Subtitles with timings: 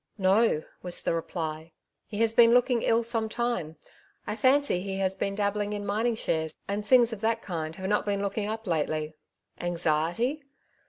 [0.19, 1.73] "Noj^' was the reply.
[2.11, 3.75] ''He has been looking ill some time;
[4.25, 7.87] I fancy he has been dabbling in mining shares, and things of that kind have
[7.87, 9.13] not been looking up lately.^'"
[9.63, 10.43] Anxiety